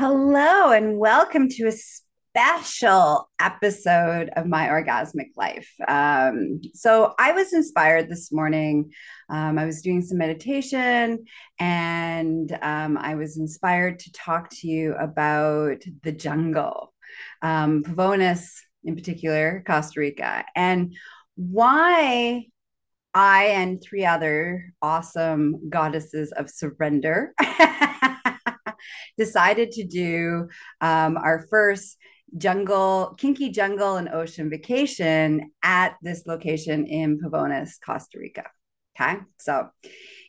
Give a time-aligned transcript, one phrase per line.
[0.00, 5.70] Hello, and welcome to a special episode of My Orgasmic Life.
[5.86, 8.92] Um, so, I was inspired this morning.
[9.28, 11.26] Um, I was doing some meditation
[11.58, 16.94] and um, I was inspired to talk to you about the jungle,
[17.42, 18.54] um, Pavones
[18.84, 20.96] in particular, Costa Rica, and
[21.36, 22.46] why
[23.12, 27.34] I and three other awesome goddesses of surrender
[29.20, 30.48] decided to do
[30.80, 31.98] um, our first
[32.38, 38.44] jungle, kinky jungle and ocean vacation at this location in Pavones, Costa Rica.
[38.98, 39.18] Okay.
[39.38, 39.68] So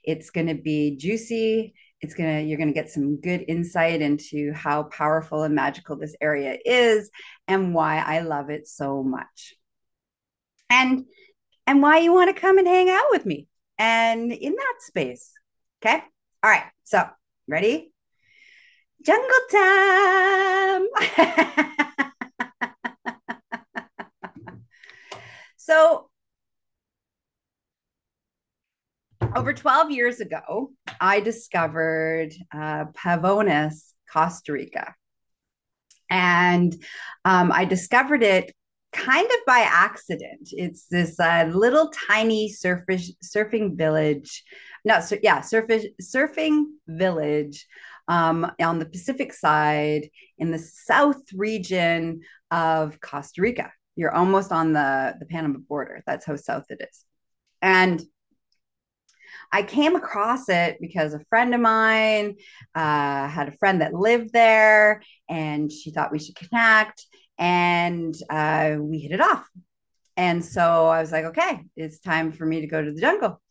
[0.04, 1.74] it's going to be juicy.
[2.02, 5.96] It's going to, you're going to get some good insight into how powerful and magical
[5.96, 7.10] this area is
[7.48, 9.56] and why I love it so much.
[10.70, 11.06] And,
[11.68, 13.48] and why you want to come and hang out with me
[13.78, 15.32] and in that space.
[15.82, 16.02] Okay.
[16.44, 16.64] All right.
[16.84, 17.08] So,
[17.48, 17.92] ready?
[19.04, 20.88] Jungle time.
[25.58, 26.10] so,
[29.36, 34.94] over 12 years ago, I discovered uh, Pavones, Costa Rica.
[36.10, 36.76] And
[37.24, 38.54] um, I discovered it
[38.92, 40.50] kind of by accident.
[40.52, 44.44] It's this uh, little tiny surfish, surfing village,
[44.84, 47.68] no, sur- yeah, surfish, surfing village
[48.08, 53.72] um, on the Pacific side in the south region of Costa Rica.
[53.96, 56.02] You're almost on the, the Panama border.
[56.06, 57.06] That's how south it is.
[57.62, 58.02] And
[59.52, 62.36] I came across it because a friend of mine
[62.74, 67.06] uh, had a friend that lived there and she thought we should connect
[67.38, 69.46] and uh, we hit it off.
[70.16, 73.42] And so I was like, okay, it's time for me to go to the jungle.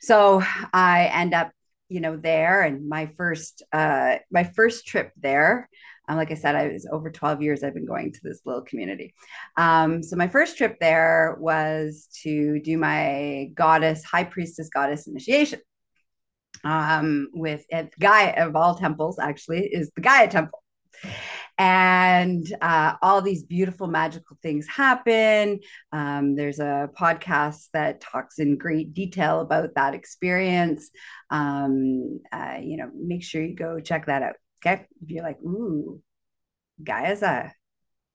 [0.00, 1.50] So I end up
[1.88, 5.68] you know there and my first uh my first trip there
[6.08, 8.62] um, like i said i was over 12 years i've been going to this little
[8.62, 9.14] community.
[9.56, 15.60] Um, so my first trip there was to do my goddess high priestess goddess initiation
[16.64, 20.62] um, with at gaia of all temples actually is the gaia temple
[21.58, 25.58] and uh, all these beautiful magical things happen.
[25.92, 30.90] Um, there's a podcast that talks in great detail about that experience.
[31.30, 34.86] Um, uh, you know make sure you go check that out okay?
[35.02, 36.00] If you're like ooh
[36.82, 37.52] gaia's a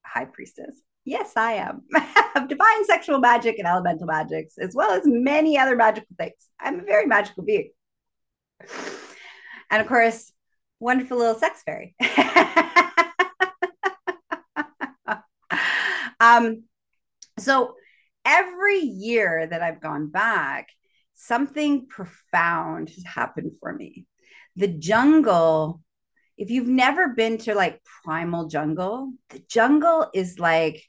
[0.06, 0.82] high priestess.
[1.06, 1.82] Yes i am.
[2.36, 6.34] Of divine sexual magic and elemental magics as well as many other magical things.
[6.60, 7.70] I'm a very magical being.
[9.70, 10.32] And of course
[10.80, 11.96] wonderful little sex fairy
[16.24, 16.64] Um,
[17.38, 17.76] so
[18.24, 20.70] every year that I've gone back,
[21.16, 24.06] something profound has happened for me.
[24.56, 25.82] The jungle,
[26.38, 30.82] if you've never been to like primal jungle, the jungle is like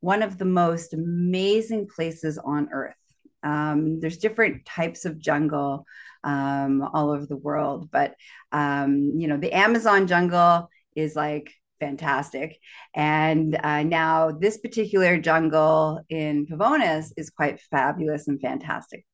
[0.00, 2.94] one of the most amazing places on earth.
[3.42, 5.84] Um, there's different types of jungle
[6.24, 8.14] um, all over the world, but
[8.50, 12.58] um, you know, the Amazon jungle is like fantastic.
[12.94, 19.04] And uh, now this particular jungle in Pavones is quite fabulous and fantastic.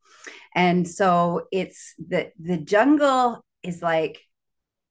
[0.54, 4.18] And so it's the the jungle is like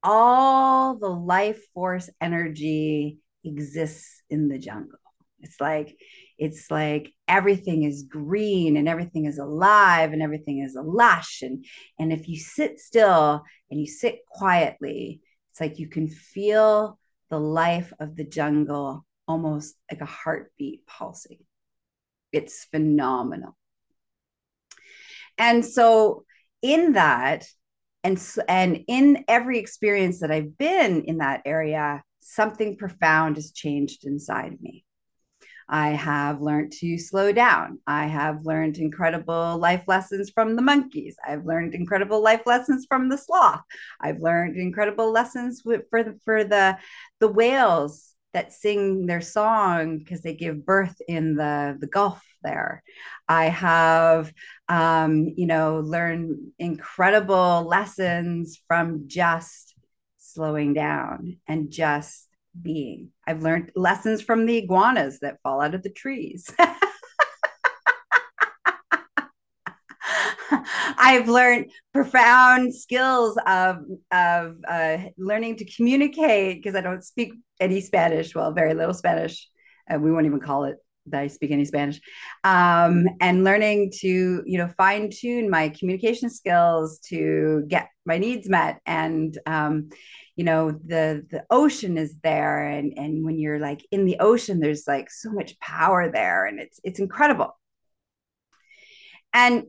[0.01, 4.99] all the life force energy exists in the jungle.
[5.39, 5.95] It's like
[6.37, 11.65] it's like everything is green and everything is alive and everything is lush and
[11.99, 15.21] and if you sit still and you sit quietly
[15.51, 16.99] it's like you can feel
[17.29, 21.39] the life of the jungle almost like a heartbeat pulsing.
[22.31, 23.57] It's phenomenal.
[25.37, 26.25] And so,
[26.61, 27.45] in that,
[28.03, 34.05] and, and in every experience that I've been in that area, something profound has changed
[34.05, 34.84] inside me.
[35.67, 37.79] I have learned to slow down.
[37.87, 41.15] I have learned incredible life lessons from the monkeys.
[41.25, 43.61] I've learned incredible life lessons from the sloth.
[43.99, 46.77] I've learned incredible lessons for the, for the
[47.19, 52.83] the whales that sing their song because they give birth in the the Gulf there.
[53.27, 54.31] I have,
[54.69, 59.73] um, you know, learned incredible lessons from just
[60.17, 62.24] slowing down and just
[62.61, 63.09] being.
[63.27, 66.49] I've learned lessons from the iguanas that fall out of the trees.
[70.97, 73.77] I've learned profound skills of
[74.11, 78.33] of uh, learning to communicate because I don't speak any Spanish.
[78.35, 79.47] Well, very little Spanish.
[79.89, 81.99] Uh, we won't even call it that I speak any Spanish,
[82.43, 88.49] um, and learning to you know fine tune my communication skills to get my needs
[88.49, 88.79] met.
[88.85, 89.89] And um,
[90.35, 94.59] you know the the ocean is there, and and when you're like in the ocean,
[94.59, 97.57] there's like so much power there, and it's it's incredible.
[99.33, 99.65] And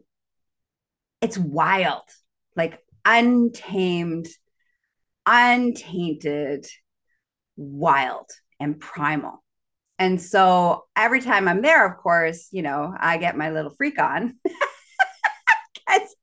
[1.20, 2.04] it's wild,
[2.54, 4.28] like untamed,
[5.26, 6.66] untainted,
[7.56, 8.30] wild
[8.60, 9.42] and primal.
[9.98, 13.98] And so every time I'm there, of course, you know, I get my little freak
[13.98, 14.36] on.
[15.88, 16.14] it's,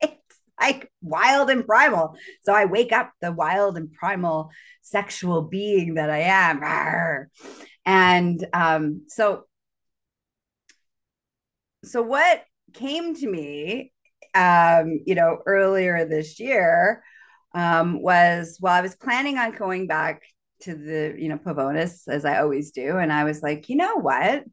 [0.00, 2.16] it's like wild and primal.
[2.42, 4.50] So I wake up the wild and primal
[4.82, 7.28] sexual being that I am.
[7.84, 9.44] And um, so,
[11.84, 12.44] so what
[12.74, 13.92] came to me,
[14.34, 17.02] um, you know, earlier this year
[17.54, 20.22] um, was while I was planning on going back
[20.60, 23.96] to the you know Pavones as I always do, and I was like, you know
[23.96, 24.44] what?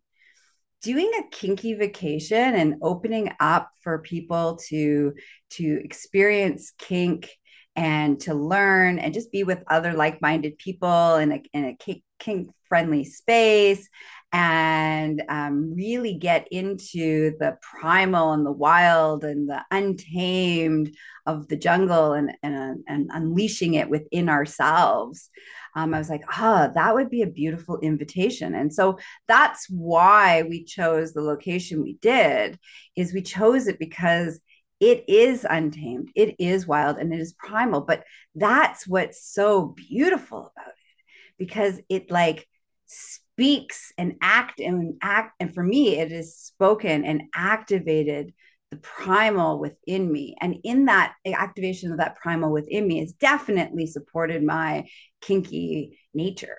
[0.82, 5.14] Doing a kinky vacation and opening up for people to
[5.52, 7.30] to experience kink
[7.76, 12.50] and to learn and just be with other like-minded people in a, in a kink
[12.74, 13.88] friendly space
[14.32, 20.92] and um, really get into the primal and the wild and the untamed
[21.28, 25.30] of the jungle and, and, and unleashing it within ourselves.
[25.76, 28.56] Um, I was like, ah, oh, that would be a beautiful invitation.
[28.56, 28.98] And so
[29.28, 32.58] that's why we chose the location we did,
[32.96, 34.40] is we chose it because
[34.80, 37.82] it is untamed, it is wild, and it is primal.
[37.82, 38.04] But
[38.34, 41.04] that's what's so beautiful about it
[41.38, 42.48] because it like
[42.86, 48.34] speaks and act and act and for me it is spoken and activated
[48.72, 50.36] the primal within me.
[50.42, 54.86] And in that activation of that primal within me has definitely supported my
[55.22, 56.58] kinky nature.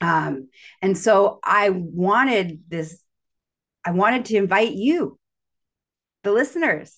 [0.00, 0.48] Um,
[0.80, 3.02] and so i wanted this
[3.84, 5.18] i wanted to invite you
[6.22, 6.96] the listeners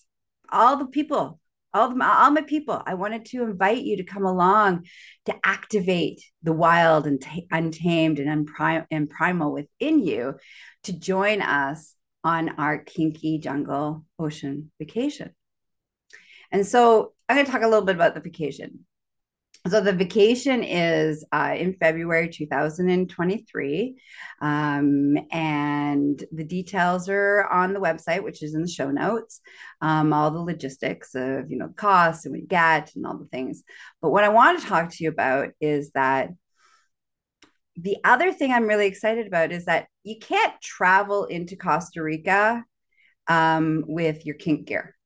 [0.50, 1.39] all the people
[1.72, 4.86] all, the, all my people, I wanted to invite you to come along
[5.26, 10.34] to activate the wild and t- untamed and, unprim- and primal within you
[10.84, 11.94] to join us
[12.24, 15.30] on our kinky jungle ocean vacation.
[16.52, 18.86] And so I'm going to talk a little bit about the vacation.
[19.68, 24.00] So the vacation is uh, in February 2023,
[24.40, 29.42] um, and the details are on the website, which is in the show notes.
[29.82, 33.62] Um, all the logistics of you know costs and we get and all the things.
[34.00, 36.30] But what I want to talk to you about is that
[37.76, 42.64] the other thing I'm really excited about is that you can't travel into Costa Rica
[43.26, 44.96] um, with your kink gear.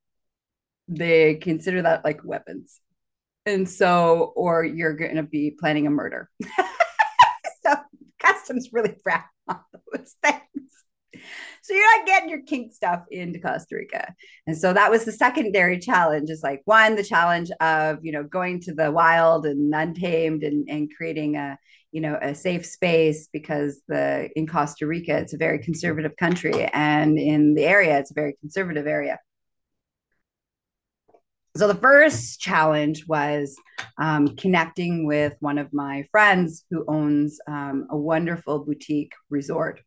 [0.86, 2.80] They consider that like weapons
[3.46, 6.30] and so or you're going to be planning a murder.
[7.64, 7.76] So
[8.20, 9.60] customs really frown on
[9.92, 10.42] those things.
[11.62, 14.14] So you're not getting your kink stuff into costa rica.
[14.46, 18.22] And so that was the secondary challenge is like one the challenge of you know
[18.22, 21.56] going to the wild and untamed and, and creating a
[21.90, 26.64] you know a safe space because the in costa rica it's a very conservative country.
[26.64, 29.18] And in the area it's a very conservative area
[31.56, 33.56] so the first challenge was
[33.98, 39.80] um, connecting with one of my friends who owns um, a wonderful boutique resort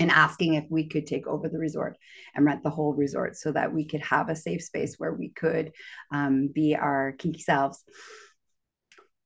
[0.00, 1.96] and asking if we could take over the resort
[2.34, 5.30] and rent the whole resort so that we could have a safe space where we
[5.30, 5.72] could
[6.12, 7.82] um, be our kinky selves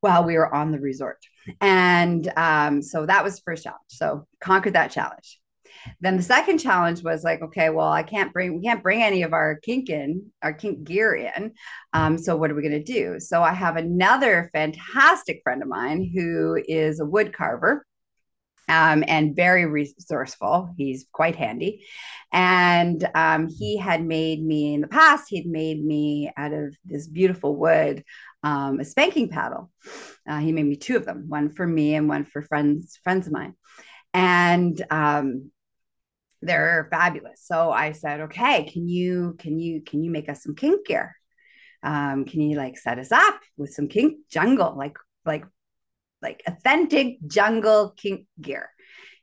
[0.01, 1.19] while we were on the resort.
[1.61, 3.81] And um, so that was the first challenge.
[3.89, 5.41] So conquered that challenge.
[6.01, 9.23] Then the second challenge was like, okay, well, I can't bring, we can't bring any
[9.23, 11.53] of our kink in, our kink gear in.
[11.93, 13.19] Um, so what are we going to do?
[13.21, 17.87] So I have another fantastic friend of mine who is a wood carver.
[18.69, 20.73] Um, and very resourceful.
[20.79, 21.85] He's quite handy.
[22.33, 27.09] And um, he had made me in the past, he'd made me out of this
[27.09, 28.05] beautiful wood
[28.43, 29.71] um, a spanking paddle.
[30.29, 33.27] Uh, he made me two of them, one for me and one for friends friends
[33.27, 33.55] of mine.
[34.15, 35.51] And um,
[36.43, 37.41] they're fabulous.
[37.45, 41.17] So I said, okay, can you can you can you make us some kink gear?
[41.83, 45.45] Um, can you like set us up with some kink jungle, like like
[46.21, 48.69] like authentic jungle kink gear?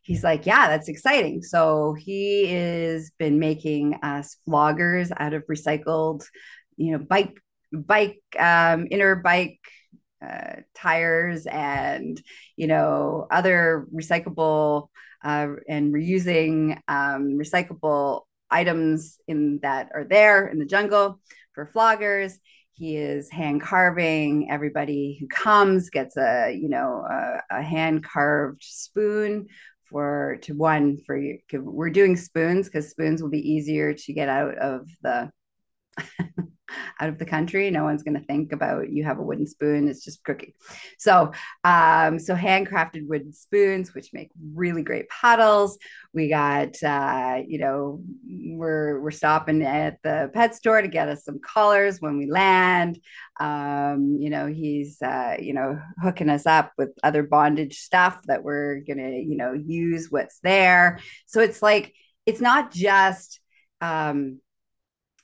[0.02, 1.44] He's like, yeah, that's exciting.
[1.44, 6.24] So he has been making us floggers out of recycled,
[6.78, 7.38] you know, bike
[7.72, 9.60] bike um, inner bike
[10.26, 12.22] uh, tires and
[12.58, 14.90] you know other recyclable
[15.24, 21.20] uh, and reusing um, recyclable items in that are there in the jungle
[21.54, 22.34] for floggers.
[22.74, 24.50] He is hand carving.
[24.50, 29.48] Everybody who comes gets a you know a, a hand carved spoon
[29.90, 31.40] for to one for you.
[31.52, 35.32] We're doing spoons because spoons will be easier to get out of the
[37.00, 37.70] out of the country.
[37.72, 39.88] No one's going to think about you have a wooden spoon.
[39.88, 40.54] It's just cooking.
[40.98, 41.32] So,
[41.64, 45.78] um, so handcrafted wooden spoons, which make really great paddles.
[46.14, 51.24] We got, uh, you know, we're we're stopping at the pet store to get us
[51.24, 53.00] some collars when we land.
[53.40, 58.44] Um, you know, he's, uh, you know, hooking us up with other bondage stuff that
[58.44, 61.00] we're gonna, you know, use what's there.
[61.26, 61.94] So it's like
[62.26, 63.40] it's not just
[63.82, 64.40] um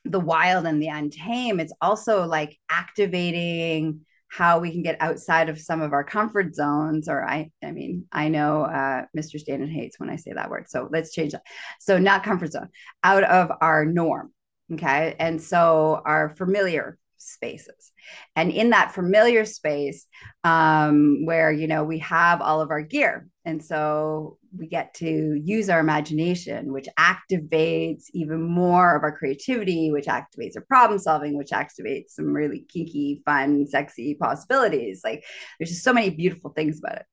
[0.05, 5.59] the wild and the untamed, it's also like activating how we can get outside of
[5.59, 9.97] some of our comfort zones or i i mean i know uh, mr Stanton hates
[9.99, 11.43] when i say that word so let's change that.
[11.79, 12.69] So not comfort zone
[13.03, 14.33] out of our norm
[14.73, 15.15] okay?
[15.19, 17.91] And so our familiar spaces.
[18.35, 20.07] And in that familiar space
[20.43, 23.27] um, where you know we have all of our gear.
[23.45, 29.91] And so we get to use our imagination which activates even more of our creativity
[29.91, 35.01] which activates our problem solving which activates some really kinky fun sexy possibilities.
[35.03, 35.23] Like
[35.59, 37.05] there's just so many beautiful things about it.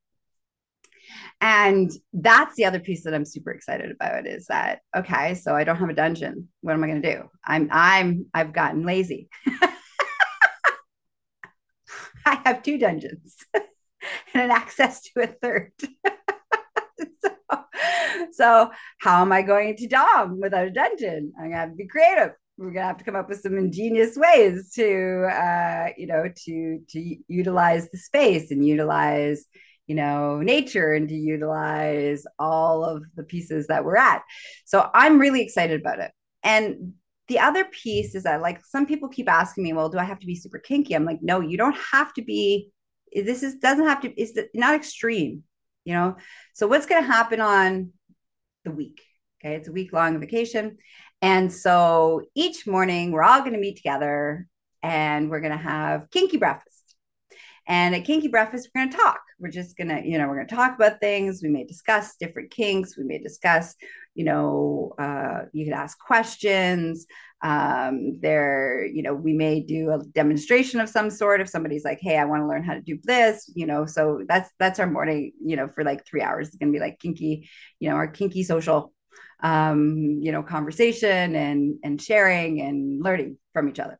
[1.41, 5.65] And that's the other piece that i'm super excited about is that okay so i
[5.65, 6.49] don't have a dungeon.
[6.61, 7.29] What am i going to do?
[7.45, 9.29] I'm i'm i've gotten lazy
[12.33, 13.65] I have two dungeons and
[14.35, 15.73] an access to a third.
[17.21, 17.65] so,
[18.33, 18.71] so,
[19.01, 21.33] how am I going to dom without a dungeon?
[21.39, 22.31] I'm gonna have to be creative.
[22.57, 26.81] We're gonna have to come up with some ingenious ways to, uh, you know, to
[26.89, 29.45] to utilize the space and utilize,
[29.87, 34.23] you know, nature and to utilize all of the pieces that we're at.
[34.65, 36.13] So I'm really excited about it.
[36.43, 36.95] And
[37.29, 40.19] the other piece is that like some people keep asking me well do i have
[40.19, 40.95] to be super kinky?
[40.95, 42.71] I'm like no you don't have to be
[43.15, 45.45] this is doesn't have to it's not extreme
[45.85, 46.17] you know?
[46.55, 47.91] So what's going to happen on
[48.65, 49.03] the week
[49.43, 49.57] okay?
[49.57, 50.79] It's a week long vacation.
[51.21, 54.47] And so each morning we're all going to meet together
[54.83, 56.97] and we're going to have kinky breakfast.
[57.69, 59.21] And at kinky breakfast we're going to talk.
[59.39, 61.43] We're just going to you know we're going to talk about things.
[61.43, 62.97] We may discuss different kinks.
[62.97, 63.75] We may discuss
[64.15, 67.07] you know, uh, you could ask questions.
[67.43, 71.99] Um, there, you know, we may do a demonstration of some sort if somebody's like,
[72.01, 73.85] hey, I want to learn how to do this, you know.
[73.87, 76.49] So that's that's our morning, you know, for like three hours.
[76.49, 77.49] It's gonna be like kinky,
[77.81, 78.93] you know, our kinky social
[79.43, 83.99] um, you know, conversation and and sharing and learning from each other.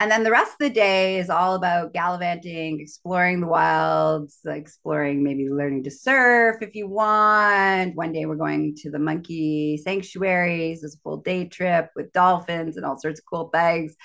[0.00, 5.24] And then the rest of the day is all about gallivanting, exploring the wilds, exploring
[5.24, 7.96] maybe learning to surf if you want.
[7.96, 10.84] One day we're going to the monkey sanctuaries.
[10.84, 13.96] It's a full day trip with dolphins and all sorts of cool things.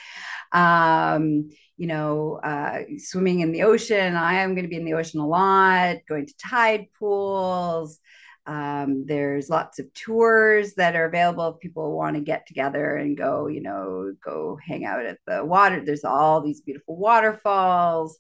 [0.52, 4.16] Um, you know, uh, swimming in the ocean.
[4.16, 8.00] I am going to be in the ocean a lot, going to tide pools.
[8.46, 13.18] Um, there's lots of tours that are available if people want to get together and
[13.18, 15.84] go, you know, go hang out at the water.
[15.84, 18.18] There's all these beautiful waterfalls.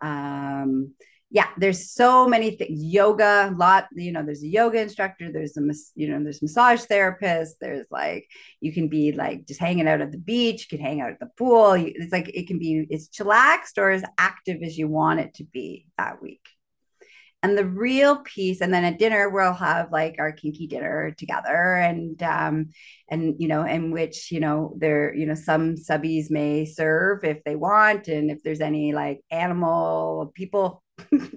[0.00, 0.94] Um,
[1.30, 2.84] yeah, there's so many things.
[2.84, 5.62] Yoga, lot, you know, there's a yoga instructor, there's a,
[5.96, 8.28] you know, there's massage therapist, there's like,
[8.60, 11.18] you can be like just hanging out at the beach, you can hang out at
[11.18, 11.72] the pool.
[11.72, 15.44] It's like, it can be as chillaxed or as active as you want it to
[15.44, 16.46] be that week
[17.44, 21.74] and the real piece and then at dinner we'll have like our kinky dinner together
[21.74, 22.70] and um
[23.10, 27.44] and you know in which you know there you know some subbies may serve if
[27.44, 30.82] they want and if there's any like animal people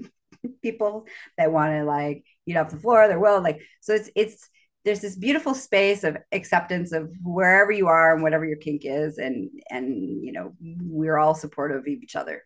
[0.64, 1.06] people
[1.38, 4.50] that want to like eat off the floor they will like so it's it's
[4.86, 9.18] there's this beautiful space of acceptance of wherever you are and whatever your kink is
[9.18, 12.44] and and you know we're all supportive of each other.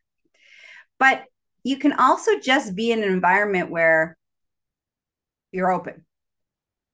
[0.98, 1.24] But
[1.64, 4.18] you can also just be in an environment where
[5.52, 6.06] you're open.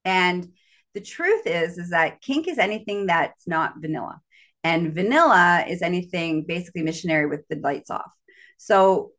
[0.03, 0.47] And
[0.93, 4.19] the truth is, is that kink is anything that's not vanilla.
[4.63, 8.11] And vanilla is anything basically missionary with the lights off.
[8.57, 9.11] So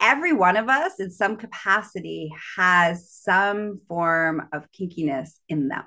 [0.00, 5.84] every one of us in some capacity has some form of kinkiness in them.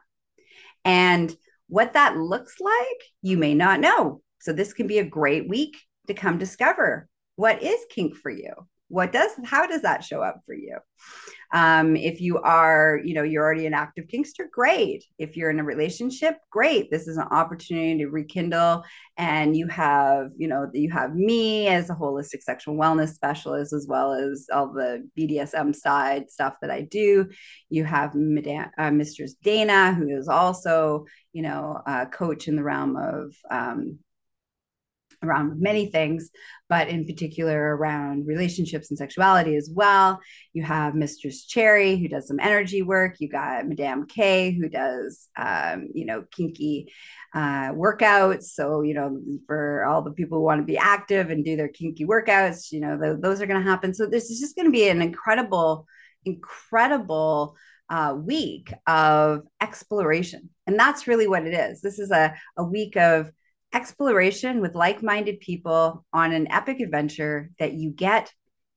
[0.85, 1.35] And
[1.67, 4.21] what that looks like, you may not know.
[4.39, 8.53] So this can be a great week to come discover what is kink for you
[8.93, 10.77] what does how does that show up for you?
[11.51, 15.03] Um, if you are you know you're already an active kinkster great.
[15.17, 16.91] If you're in a relationship great.
[16.91, 18.83] This is an opportunity to rekindle
[19.17, 23.87] and you have you know you have me as a holistic sexual wellness specialist as
[23.89, 27.27] well as all the bdsm side stuff that i do.
[27.69, 32.63] You have Madame, uh, mistress dana who is also you know a coach in the
[32.63, 33.97] realm of um,
[35.23, 36.29] around many things,
[36.69, 40.19] but in particular around relationships and sexuality as well.
[40.53, 43.15] You have Mistress Cherry, who does some energy work.
[43.19, 46.91] You got Madame K, who does, um, you know, kinky
[47.33, 48.43] uh, workouts.
[48.43, 51.69] So, you know, for all the people who want to be active and do their
[51.69, 53.93] kinky workouts, you know, th- those are going to happen.
[53.93, 55.87] So, this is just going to be an incredible,
[56.25, 57.55] incredible
[57.89, 60.49] uh, week of exploration.
[60.67, 61.81] And that's really what it is.
[61.81, 63.31] This is a, a week of
[63.73, 68.31] exploration with like minded people on an epic adventure that you get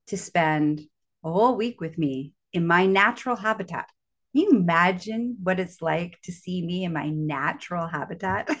[0.07, 0.81] to spend
[1.23, 3.87] a whole week with me in my natural habitat.
[4.33, 8.49] Can you imagine what it's like to see me in my natural habitat?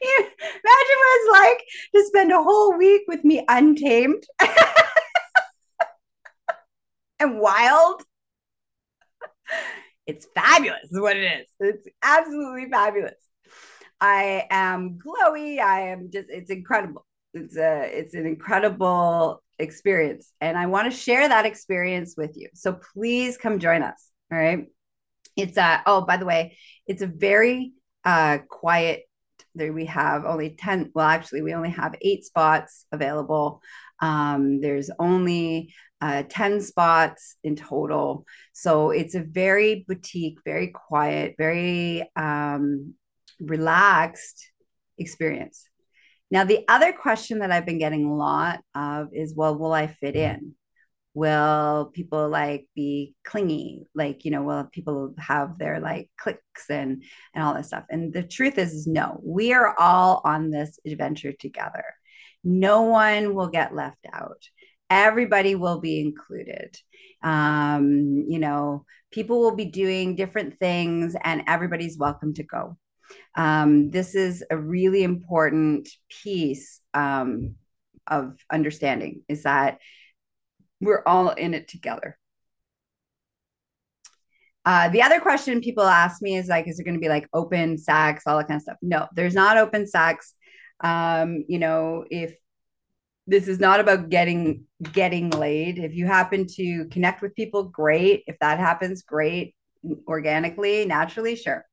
[0.00, 1.64] You imagine what it's like
[1.94, 4.22] to spend a whole week with me untamed
[7.20, 8.02] and wild
[10.08, 11.46] it's fabulous, is what it is.
[11.60, 13.14] It's absolutely fabulous.
[14.00, 15.60] I am glowy.
[15.60, 17.04] I am just, it's incredible.
[17.34, 20.32] It's a, it's an incredible experience.
[20.40, 22.48] And I want to share that experience with you.
[22.54, 24.10] So please come join us.
[24.32, 24.66] All right.
[25.36, 27.72] It's a, oh, by the way, it's a very
[28.04, 29.02] uh, quiet
[29.54, 33.60] there we have only 10 well actually we only have eight spots available
[34.00, 38.24] um, there's only uh, 10 spots in total.
[38.52, 42.94] So it's a very boutique, very quiet, very um,
[43.40, 44.52] relaxed
[44.96, 45.68] experience.
[46.30, 49.86] Now, the other question that I've been getting a lot of is well, will I
[49.86, 50.54] fit in?
[51.14, 53.86] Will people like be clingy?
[53.94, 57.02] Like, you know, will people have their like clicks and
[57.34, 57.84] and all this stuff?
[57.88, 61.84] And the truth is, is no, we are all on this adventure together.
[62.44, 64.42] No one will get left out
[64.90, 66.76] everybody will be included
[67.22, 72.76] um, you know people will be doing different things and everybody's welcome to go
[73.34, 75.88] um, this is a really important
[76.22, 77.54] piece um,
[78.06, 79.78] of understanding is that
[80.80, 82.16] we're all in it together
[84.68, 87.26] uh, the other question people ask me is like, is there going to be like
[87.32, 88.76] open sex, all that kind of stuff?
[88.82, 90.34] No, there's not open sex.
[90.80, 92.34] Um, you know, if
[93.28, 95.78] this is not about getting getting laid.
[95.78, 98.24] If you happen to connect with people great.
[98.26, 99.54] If that happens great.
[100.08, 101.64] Organically naturally sure.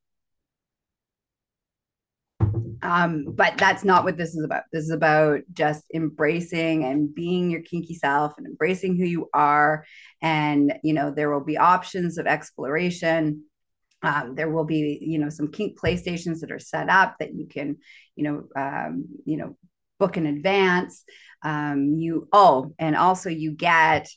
[2.84, 4.64] Um, but that's not what this is about.
[4.72, 9.86] This is about just embracing and being your kinky self and embracing who you are.
[10.22, 13.44] And you know there will be options of exploration.
[14.04, 17.48] Um, there will be you know some kink playstations that are set up that you
[17.48, 17.78] can
[18.18, 19.58] you know um, you know
[20.00, 21.04] book in advance.
[21.44, 24.10] Um, you oh, and also you get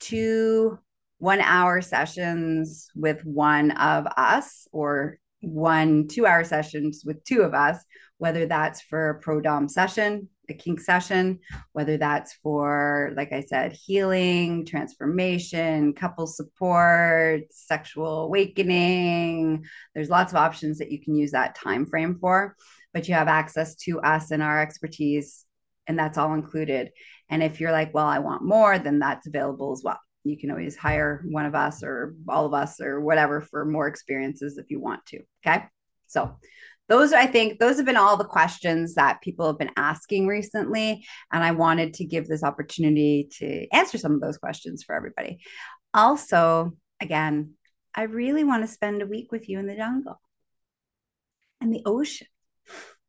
[0.00, 0.78] two
[1.18, 7.54] one hour sessions with one of us or one two hour sessions with two of
[7.54, 7.84] us,
[8.18, 11.40] whether that's for a pro dom session, a kink session,
[11.72, 19.64] whether that's for, like I said, healing, transformation, couple support, sexual awakening.
[19.94, 22.56] There's lots of options that you can use that time frame for
[22.96, 25.44] but you have access to us and our expertise,
[25.86, 26.92] and that's all included.
[27.28, 30.00] And if you're like, well, I want more, then that's available as well.
[30.24, 33.86] You can always hire one of us or all of us or whatever for more
[33.86, 35.20] experiences if you want to.
[35.46, 35.64] Okay.
[36.06, 36.38] So,
[36.88, 41.04] those I think those have been all the questions that people have been asking recently.
[41.30, 45.40] And I wanted to give this opportunity to answer some of those questions for everybody.
[45.92, 47.56] Also, again,
[47.94, 50.18] I really want to spend a week with you in the jungle
[51.60, 52.28] and the ocean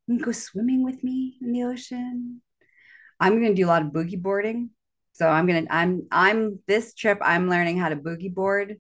[0.08, 2.42] and go swimming with me in the ocean.
[3.20, 4.72] I'm going to do a lot of boogie boarding.
[5.14, 8.78] So I'm going to, I'm, I'm this trip, I'm learning how to boogie board.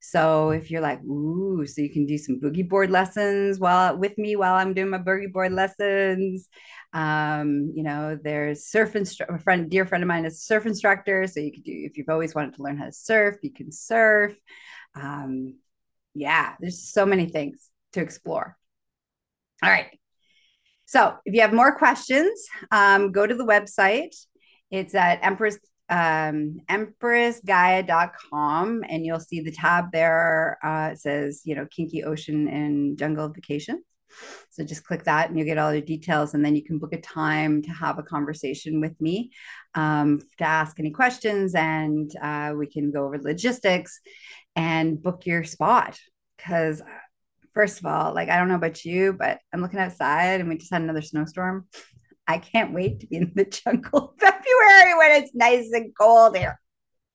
[0.00, 4.16] So if you're like, ooh, so you can do some boogie board lessons while with
[4.16, 6.48] me while I'm doing my boogie board lessons.
[6.92, 10.64] Um, you know, there's surf instructor, a friend, dear friend of mine is a surf
[10.64, 11.26] instructor.
[11.26, 13.70] So you could do, if you've always wanted to learn how to surf, you can
[13.72, 14.34] surf.
[14.94, 15.56] Um,
[16.14, 18.56] yeah, there's so many things to explore.
[19.62, 19.99] All right.
[20.90, 24.16] So if you have more questions, um, go to the website.
[24.72, 25.56] It's at Empress
[25.88, 30.58] um, empressgaia.com and you'll see the tab there.
[30.64, 33.84] Uh, it says, you know, Kinky Ocean and Jungle Vacation.
[34.50, 36.34] So just click that and you'll get all the details.
[36.34, 39.30] And then you can book a time to have a conversation with me
[39.76, 44.00] um, to ask any questions and uh, we can go over logistics
[44.56, 46.00] and book your spot.
[46.36, 46.82] Because
[47.54, 50.56] first of all, like I don't know about you, but I'm looking outside and we
[50.58, 51.66] just had another snowstorm.
[52.26, 56.58] I can't wait to be in the jungle February when it's nice and cold here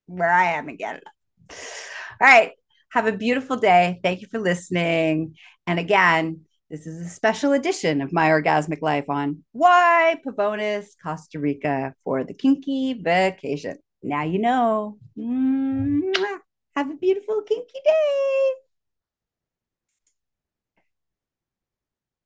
[0.07, 1.05] where I am in Canada.
[1.49, 2.51] All right.
[2.89, 3.99] Have a beautiful day.
[4.03, 5.35] Thank you for listening.
[5.67, 11.39] And again, This is a special edition of My Orgasmic Life on why Pavones, Costa
[11.39, 13.77] Rica for the kinky vacation.
[14.01, 14.97] Now you know.
[15.17, 16.39] Mwah.
[16.75, 18.64] Have a beautiful kinky day.